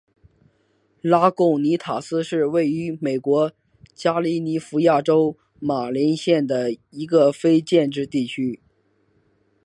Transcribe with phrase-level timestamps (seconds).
[1.03, 3.51] 拉贡尼塔斯是位于美国
[3.93, 8.59] 加利福尼亚州马林县的一个非建制地区。